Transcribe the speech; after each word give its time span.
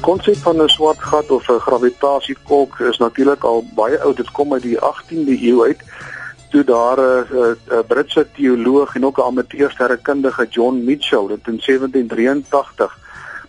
konsep 0.00 0.36
van 0.36 0.62
'n 0.62 0.68
swart 0.68 1.02
gat 1.02 1.30
of 1.30 1.48
'n 1.48 1.58
gravitasiekolk 1.58 2.78
is 2.78 2.98
natuurlik 2.98 3.44
al 3.44 3.64
baie 3.74 4.00
oud. 4.00 4.16
Dit 4.16 4.30
kom 4.30 4.52
uit 4.52 4.62
die 4.62 4.78
18de 4.78 5.42
eeu 5.42 5.62
uit 5.62 5.82
toe 6.50 6.64
daar 6.64 6.98
'n 7.00 7.86
Britse 7.86 8.26
teoloog 8.34 8.94
en 8.94 9.06
ook 9.06 9.18
'n 9.18 9.22
amateursterrekundige 9.22 10.46
John 10.50 10.84
Mitchell 10.84 11.26
dit 11.26 11.46
in 11.46 11.60
1783 11.60 12.98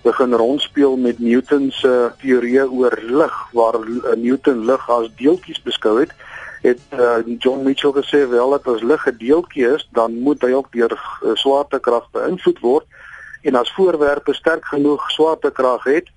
begin 0.02 0.34
rondspeel 0.34 0.98
met 0.98 1.20
Newton 1.20 1.72
se 1.72 2.12
teorie 2.22 2.72
oor 2.72 3.00
lig 3.02 3.36
waar 3.52 3.80
Newton 4.16 4.66
lig 4.66 4.90
as 4.90 5.10
deeltjies 5.16 5.62
beskou 5.62 6.00
het 6.00 6.12
het 6.62 6.80
uh, 6.94 7.38
John 7.40 7.64
Mitchell 7.64 7.92
gesê 7.92 8.30
wel 8.30 8.50
dat 8.50 8.68
as 8.68 8.82
lig 8.82 9.06
'n 9.06 9.18
deeltjie 9.18 9.68
is 9.76 9.88
dan 9.92 10.20
moet 10.20 10.42
hy 10.42 10.52
ook 10.52 10.72
deur 10.72 10.92
uh, 10.92 11.32
swaartekrag 11.34 12.08
beïnvloed 12.12 12.60
word 12.60 12.86
en 13.42 13.56
as 13.56 13.74
voorwerpe 13.74 14.34
sterk 14.34 14.66
genoeg 14.66 15.12
swaartekrag 15.12 15.84
het 15.84 16.08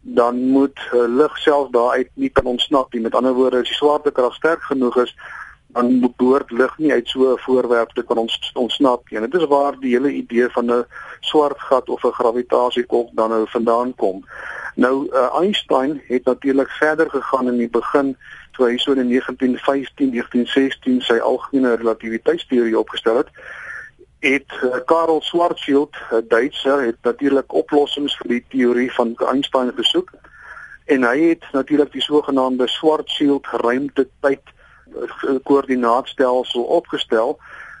dan 0.00 0.40
moet 0.48 0.78
uh, 0.92 1.04
lig 1.08 1.38
self 1.38 1.68
daaruit 1.70 2.08
nie 2.14 2.28
kan 2.28 2.44
ontsnap 2.44 2.92
nie. 2.92 3.00
Met 3.00 3.14
ander 3.14 3.34
woorde, 3.34 3.60
as 3.60 3.68
die 3.68 3.76
swaartekrag 3.76 4.34
sterk 4.34 4.62
genoeg 4.62 4.96
is, 4.96 5.14
dan 5.72 6.00
behoort 6.16 6.50
lig 6.50 6.78
nie 6.78 6.92
uit 6.92 7.08
so 7.08 7.32
'n 7.32 7.38
voorwerp 7.38 7.92
te 7.92 8.02
kan 8.02 8.16
ons, 8.16 8.50
ontsnap 8.54 9.10
nie. 9.10 9.20
En 9.20 9.30
dit 9.30 9.40
is 9.40 9.46
waar 9.46 9.78
die 9.80 9.92
hele 9.92 10.12
idee 10.12 10.48
van 10.48 10.72
'n 10.72 10.84
swart 11.20 11.60
gat 11.60 11.88
of 11.88 12.04
'n 12.04 12.12
gravitasiekolk 12.12 13.08
dan 13.12 13.28
nou 13.30 13.46
vandaan 13.48 13.94
kom. 13.94 14.24
Nou 14.74 15.08
uh, 15.12 15.34
Einstein 15.40 16.02
het 16.06 16.24
natuurlik 16.24 16.70
verder 16.70 17.10
gegaan 17.10 17.48
in 17.48 17.56
die 17.56 17.70
begin 17.70 18.16
toe 18.50 18.66
hy 18.66 18.76
so 18.76 18.92
in 18.92 19.08
1915, 19.08 20.10
1916 20.10 21.00
sy 21.00 21.18
algemene 21.18 21.74
relativiteitsteorie 21.74 22.78
opgestel 22.78 23.16
het 23.16 23.28
het 24.20 24.52
uh, 24.62 24.76
Karl 24.84 25.20
Schwarzschild, 25.20 25.96
'n 26.10 26.24
Duitser, 26.28 26.82
het 26.82 26.96
natuurlik 27.02 27.52
oplossings 27.52 28.16
vir 28.16 28.28
die 28.28 28.44
teorie 28.48 28.92
van 28.92 29.16
Einstein 29.16 29.72
gesoek 29.76 30.10
en 30.84 31.04
hy 31.04 31.18
het 31.28 31.44
natuurlik 31.52 31.92
die 31.92 32.02
sogenaamde 32.02 32.68
Schwarzschild 32.68 33.46
ruimtetyd 33.46 34.42
uh, 34.44 35.38
koördinaatstelsel 35.42 36.62
opgestel 36.62 37.38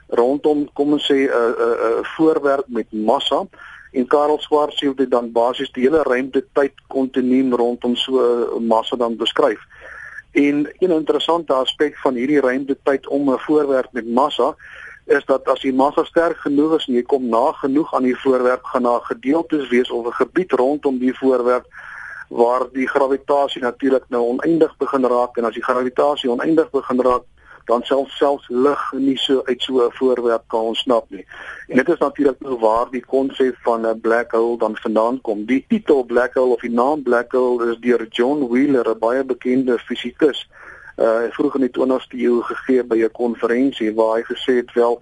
rondom 0.08 0.68
kom 0.72 0.92
ons 0.92 1.06
sê 1.06 1.14
'n 1.14 1.28
uh, 1.28 1.36
'n 1.36 1.54
uh, 1.58 1.90
uh, 1.90 2.04
voorwerp 2.16 2.68
met 2.68 2.92
massa 2.92 3.44
en 3.92 4.06
Karl 4.06 4.38
Schwarzschild 4.38 4.98
het 4.98 5.10
dan 5.10 5.32
basies 5.32 5.72
die 5.72 5.82
hele 5.82 6.02
ruimtetyd 6.02 6.72
kontinuum 6.86 7.54
rondom 7.54 7.96
so 7.96 8.12
'n 8.58 8.66
massa 8.66 8.96
dan 8.96 9.16
beskryf. 9.16 9.60
En 10.32 10.68
'n 10.78 10.90
interessante 10.90 11.52
aspek 11.52 11.98
van 11.98 12.14
hierdie 12.14 12.40
ruimtetyd 12.40 13.06
om 13.06 13.30
'n 13.30 13.38
voorwerp 13.38 13.92
met 13.92 14.08
massa 14.08 14.54
is 15.10 15.24
dat 15.26 15.48
as 15.48 15.62
die 15.66 15.72
massa 15.74 16.04
sterk 16.04 16.38
genoeg 16.46 16.76
is 16.76 16.86
en 16.88 16.94
jy 16.94 17.02
kom 17.02 17.24
na 17.32 17.50
genoeg 17.58 17.94
aan 17.94 18.06
die 18.06 18.18
voorwerp 18.22 18.68
gaan 18.72 18.86
na 18.86 18.98
gedeeltes 19.08 19.68
wees 19.72 19.90
of 19.90 20.06
'n 20.06 20.18
gebied 20.22 20.52
rondom 20.52 20.98
die 20.98 21.16
voorwerp 21.18 21.66
waar 22.28 22.62
die 22.72 22.86
gravitasie 22.86 23.62
natuurlik 23.62 24.04
nou 24.08 24.22
oneindig 24.34 24.76
begin 24.78 25.04
raak 25.04 25.36
en 25.36 25.44
as 25.44 25.54
die 25.54 25.66
gravitasie 25.66 26.30
oneindig 26.30 26.70
begin 26.70 27.00
raak 27.02 27.26
dan 27.64 27.82
selfs 27.82 28.16
selfs 28.16 28.46
lig 28.48 28.82
nie 28.92 29.16
so 29.16 29.42
uit 29.44 29.62
so 29.62 29.82
'n 29.86 29.96
voorwerp 29.98 30.44
kan 30.46 30.60
ontsnap 30.60 31.10
nie. 31.10 31.26
En 31.68 31.76
dit 31.76 31.88
is 31.88 31.98
natuurlik 31.98 32.40
nou 32.40 32.58
waar 32.58 32.90
die 32.90 33.04
konsep 33.04 33.56
van 33.62 33.86
'n 33.86 34.00
black 34.00 34.30
hole 34.32 34.58
dan 34.58 34.76
vandaan 34.76 35.20
kom. 35.20 35.44
Die 35.44 35.64
titel 35.68 36.04
black 36.04 36.34
hole 36.34 36.54
of 36.54 36.60
die 36.60 36.70
naam 36.70 37.02
black 37.02 37.32
hole 37.32 37.70
is 37.70 37.78
deur 37.78 38.06
John 38.08 38.48
Wheeler, 38.48 38.88
'n 38.90 38.98
baie 38.98 39.24
bekende 39.24 39.78
fisikus 39.78 40.48
uh 41.00 41.30
vroeg 41.30 41.54
in 41.54 41.66
die 41.68 41.74
20ste 41.78 42.18
eeu 42.18 42.42
gegee 42.42 42.84
by 42.84 42.98
'n 43.02 43.10
konferensie 43.12 43.94
waar 43.94 44.16
hy 44.16 44.22
gesê 44.22 44.56
het 44.60 44.72
wel 44.72 45.00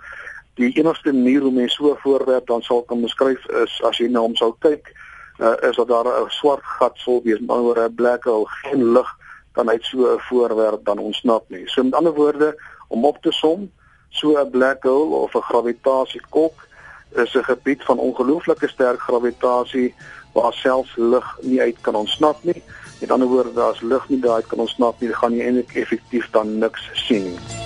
die 0.55 0.73
enigste 0.75 1.13
manier 1.13 1.41
hoe 1.41 1.53
mens 1.53 1.75
so 1.75 1.91
'n 1.91 2.03
voorwerp 2.03 2.47
dan 2.47 2.63
sal 2.63 2.83
kan 2.83 3.01
beskryf 3.01 3.47
is 3.65 3.83
as 3.83 3.99
jy 3.99 4.09
na 4.09 4.21
hom 4.21 4.37
sou 4.37 4.55
kyk 4.59 4.93
uh 5.41 5.57
is 5.69 5.77
dat 5.77 5.89
daar 5.89 6.07
'n 6.07 6.31
swart 6.31 6.65
gat 6.65 6.97
sou 6.97 7.21
wees 7.25 7.41
met 7.41 7.51
oor 7.51 7.79
'n 7.79 7.95
black 7.95 8.25
hole 8.25 8.47
geen 8.47 8.93
lig 8.93 9.11
kan 9.53 9.71
uit 9.71 9.85
so 9.85 10.15
'n 10.15 10.21
voorwerp 10.29 10.85
dan 10.85 10.99
ontsnap 10.99 11.45
nie. 11.49 11.69
So 11.69 11.83
met 11.83 11.95
ander 11.95 12.15
woorde 12.15 12.63
om 12.89 13.05
op 13.05 13.23
te 13.23 13.33
som 13.33 13.71
so 14.09 14.39
'n 14.39 14.51
black 14.51 14.83
hole 14.83 15.15
of 15.15 15.35
'n 15.35 15.49
gravitasiekolk 15.51 16.68
is 17.15 17.35
'n 17.35 17.45
gebied 17.45 17.85
van 17.85 17.99
ongelooflike 17.99 18.69
sterk 18.69 19.01
gravitasie 19.01 19.95
waar 20.33 20.53
selfs 20.53 20.97
lig 20.97 21.39
nie 21.41 21.61
uit 21.61 21.77
kan 21.81 21.95
ontsnap 21.95 22.43
nie. 22.43 22.63
Met 23.01 23.11
ander 23.11 23.29
woorde, 23.29 23.61
as 23.61 23.81
lig 23.81 24.09
nie 24.09 24.21
daai 24.21 24.43
kan 24.43 24.59
ontsnap 24.59 25.01
nie, 25.01 25.15
gaan 25.15 25.35
jy 25.35 25.45
eintlik 25.45 25.75
effektief 25.75 26.31
dan 26.31 26.59
niks 26.59 26.91
sien 26.93 27.25
nie. 27.25 27.58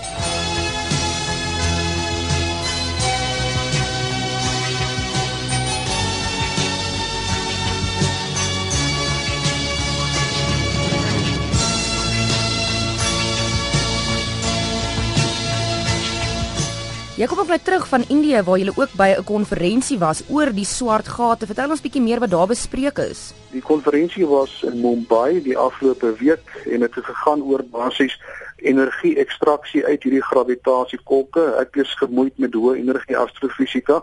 Jy 17.23 17.29
kom 17.31 17.39
ook 17.39 17.53
net 17.53 17.63
terug 17.63 17.85
van 17.87 18.03
Indië 18.11 18.41
waar 18.43 18.59
jy 18.59 18.73
ook 18.75 18.95
by 18.99 19.15
'n 19.15 19.25
konferensie 19.25 19.99
was 19.99 20.23
oor 20.29 20.51
die 20.51 20.65
swart 20.65 21.09
gate. 21.09 21.47
Vertel 21.47 21.71
ons 21.71 21.81
bietjie 21.81 22.03
meer 22.03 22.19
wat 22.19 22.31
daar 22.31 22.47
bespreek 22.47 22.99
is. 22.99 23.33
Die 23.53 23.63
konferensie 23.63 24.27
was 24.27 24.63
in 24.63 24.81
Mumbai 24.81 25.43
die 25.43 25.57
afgelope 25.59 26.17
week 26.19 26.43
en 26.67 26.81
dit 26.81 26.95
het 26.95 27.05
gegaan 27.05 27.43
oor 27.43 27.63
basies 27.63 28.19
energie 28.57 29.17
ekstraksie 29.19 29.87
uit 29.87 30.03
hierdie 30.03 30.23
gravitasiekolke. 30.23 31.55
Ek 31.61 31.77
is 31.77 31.95
gemoeid 31.95 32.39
met 32.39 32.55
hoë 32.55 32.77
energie 32.77 33.17
astrofisika 33.17 34.03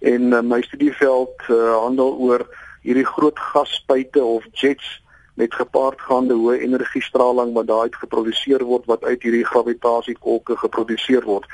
en 0.00 0.32
uh, 0.32 0.40
my 0.42 0.60
studieveld 0.62 1.38
uh, 1.48 1.78
handel 1.78 2.18
oor 2.18 2.42
hierdie 2.82 3.06
groot 3.06 3.38
gasspuite 3.38 4.24
of 4.24 4.42
jets 4.52 5.02
met 5.34 5.54
gepaardgaande 5.54 6.34
hoë 6.34 6.58
energiestraling 6.58 7.54
wat 7.54 7.66
daaruit 7.66 7.96
geproduseer 7.96 8.64
word 8.64 8.86
wat 8.86 9.04
uit 9.04 9.22
hierdie 9.22 9.46
gravitasiekolke 9.46 10.56
geproduseer 10.56 11.22
word. 11.22 11.46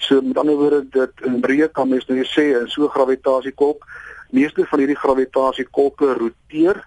So 0.00 0.20
met 0.20 0.38
ander 0.38 0.56
woorde 0.56 0.86
dit 0.88 1.26
in 1.28 1.42
breë 1.44 1.66
kan 1.76 1.88
mens 1.88 2.06
nou 2.08 2.24
sê 2.24 2.44
'n 2.56 2.68
so 2.72 2.88
gravitasiekolk, 2.88 3.84
meeste 4.32 4.64
van 4.64 4.78
hierdie 4.78 4.96
gravitasiekolke 4.96 6.14
roteer 6.20 6.80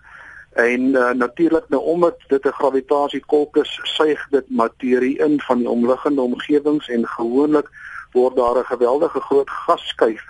en 0.54 0.82
uh, 0.82 1.12
natuurlik 1.12 1.70
nou 1.70 1.82
omdat 1.82 2.18
dit 2.28 2.46
'n 2.46 2.58
gravitasiekolk 2.62 3.58
is, 3.58 3.80
suig 3.84 4.28
dit 4.30 4.50
materie 4.50 5.18
in 5.18 5.42
van 5.42 5.58
die 5.58 5.70
omliggende 5.70 6.22
omgewings 6.22 6.90
en 6.90 7.08
gewoonlik 7.08 7.70
word 8.12 8.36
daar 8.36 8.58
'n 8.58 8.72
geweldige 8.74 9.20
groot 9.20 9.50
gasskuif 9.50 10.24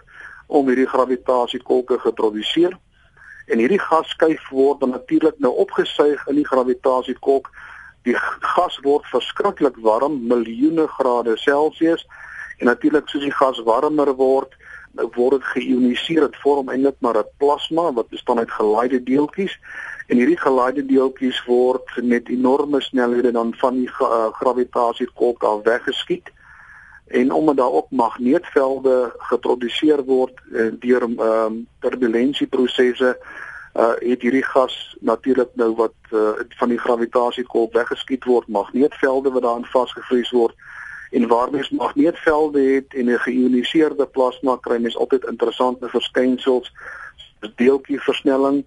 om 0.48 0.68
hierdie 0.68 0.88
gravitasiekolke 0.88 2.00
geproduseer. 2.00 2.78
En 3.46 3.58
hierdie 3.58 3.80
gasskuif 3.80 4.50
word 4.50 4.80
dan 4.80 4.90
natuurlik 4.90 5.40
nou 5.40 5.54
opgesuig 5.56 6.28
in 6.28 6.36
die 6.36 6.48
gravitasiekolk. 6.48 7.50
Die 8.02 8.16
gas 8.40 8.80
word 8.82 9.06
verskriklik 9.06 9.76
warm, 9.76 10.28
miljoene 10.28 10.88
grade 10.88 11.38
Celsius 11.38 12.08
En 12.63 12.69
natuurlik 12.69 13.09
soos 13.09 13.24
die 13.28 13.35
gas 13.35 13.57
warmer 13.68 14.13
word, 14.16 14.53
word 15.18 15.34
dit 15.35 15.47
geioniseer, 15.51 16.22
dit 16.24 16.38
vorm 16.40 16.69
eintlik 16.72 16.96
maar 17.03 17.18
'n 17.19 17.31
plasma 17.38 17.91
wat 17.94 18.07
bestaan 18.07 18.40
uit 18.40 18.51
gelaaide 18.51 19.03
deeltjies. 19.03 19.59
En 20.07 20.18
hierdie 20.18 20.40
gelaaide 20.40 20.85
deeltjies 20.85 21.44
word 21.46 21.91
met 22.03 22.29
enorme 22.29 22.81
snelhede 22.81 23.31
dan 23.31 23.53
van 23.57 23.73
die 23.75 23.90
uh, 24.00 24.31
gravitasie-kolk 24.40 25.44
af 25.44 25.63
weggeskiet. 25.63 26.31
En 27.07 27.31
omdat 27.31 27.58
daar 27.58 27.72
ook 27.72 27.91
magneetvelde 27.91 29.14
geproduseer 29.17 30.03
word 30.03 30.40
uh, 30.52 30.72
deur 30.79 31.02
ehm 31.02 31.20
um, 31.20 31.67
turbulensieprosesse 31.79 33.17
uh 33.76 33.96
het 33.99 34.22
hierdie 34.22 34.46
gas 34.46 34.96
natuurlik 35.02 35.49
nou 35.53 35.76
wat 35.76 35.97
uh, 36.11 36.29
van 36.59 36.70
die 36.70 36.79
gravitasie-kolk 36.79 37.73
weggeskiet 37.73 38.23
word, 38.23 38.47
magneetvelde 38.47 39.32
wat 39.32 39.41
daarin 39.41 39.66
vasgevries 39.66 40.32
word 40.32 40.55
en 41.14 41.28
waar 41.28 41.52
mens 41.52 41.70
magneetvelde 41.70 42.62
het 42.76 42.94
en 42.94 43.10
'n 43.10 43.26
geïoniseerde 43.26 44.06
plasma 44.06 44.58
kry 44.62 44.78
mens 44.82 44.98
altyd 44.98 45.30
interessante 45.30 45.90
verskynsels 45.90 46.72
soos 47.40 47.54
deeltjie 47.56 48.00
versnelling 48.02 48.64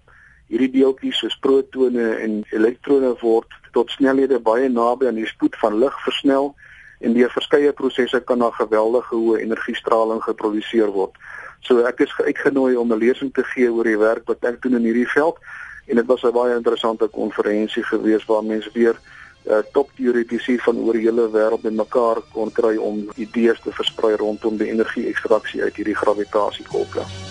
hierdie 0.47 0.71
deeltjies 0.71 1.19
soos 1.19 1.37
protone 1.43 2.07
en 2.23 2.43
elektrone 2.55 3.15
word 3.21 3.51
tot 3.75 3.91
snelhede 3.91 4.39
baie 4.39 4.69
naby 4.69 5.07
aan 5.07 5.19
die 5.19 5.27
spoed 5.27 5.55
van 5.59 5.79
lig 5.79 5.97
versnel 6.05 6.53
en 6.99 7.13
deur 7.13 7.31
verskeie 7.33 7.73
prosesse 7.73 8.19
kan 8.29 8.39
daar 8.39 8.55
geweldige 8.57 9.15
hoë 9.15 9.41
energiestraling 9.43 10.21
geproduseer 10.23 10.89
word. 10.95 11.13
So 11.61 11.83
ek 11.89 11.99
is 12.05 12.13
uitgenooi 12.23 12.75
om 12.75 12.93
'n 12.93 12.97
lesing 13.03 13.33
te 13.33 13.43
gee 13.43 13.69
oor 13.71 13.83
die 13.83 13.99
werk 13.99 14.25
wat 14.25 14.43
ek 14.43 14.61
doen 14.61 14.79
in 14.79 14.87
hierdie 14.87 15.11
veld 15.13 15.37
en 15.87 15.95
dit 15.95 16.05
was 16.05 16.23
'n 16.23 16.31
baie 16.31 16.55
interessante 16.55 17.07
konferensie 17.07 17.83
gewees 17.83 18.25
waar 18.25 18.43
mense 18.43 18.69
weer 18.73 18.95
uh, 19.49 19.63
top 19.73 19.89
teoretici 19.95 20.57
van 20.65 20.77
oor 20.83 20.97
die 20.97 21.07
hele 21.07 21.29
wêreld 21.33 21.63
met 21.63 21.79
mekaar 21.79 22.21
kon 22.33 22.51
kry 22.51 22.75
om 22.77 23.05
idees 23.15 23.59
te 23.63 23.71
versprei 23.71 24.15
rondom 24.15 24.59
die 24.59 24.71
energie 24.71 25.07
ekstraksie 25.11 25.63
uit 25.63 25.75
hierdie 25.75 25.97
gravitasiekolke. 25.97 27.26